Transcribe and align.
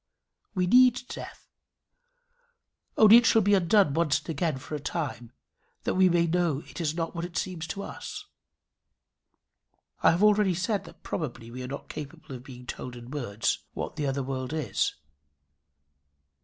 We 0.55 0.65
need 0.65 0.99
death; 1.09 1.47
only 2.97 3.17
it 3.17 3.25
shall 3.27 3.43
be 3.43 3.53
undone 3.53 3.93
once 3.93 4.17
and 4.17 4.29
again 4.29 4.57
for 4.57 4.73
a 4.73 4.79
time, 4.79 5.31
that 5.83 5.93
we 5.93 6.09
may 6.09 6.25
know 6.25 6.63
it 6.67 6.81
is 6.81 6.95
not 6.95 7.13
what 7.13 7.23
it 7.23 7.37
seems 7.37 7.67
to 7.67 7.83
us. 7.83 8.25
I 10.01 10.09
have 10.09 10.23
already 10.23 10.55
said 10.55 10.85
that 10.85 11.03
probably 11.03 11.51
we 11.51 11.61
are 11.61 11.67
not 11.67 11.87
capable 11.87 12.33
of 12.33 12.43
being 12.43 12.65
told 12.65 12.95
in 12.95 13.11
words 13.11 13.59
what 13.73 13.95
the 13.95 14.07
other 14.07 14.23
world 14.23 14.53
is. 14.53 14.95